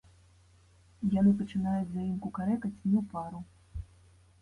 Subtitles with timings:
[1.19, 3.47] Яны пачынаюць за ім кукарэкаць не ў пару.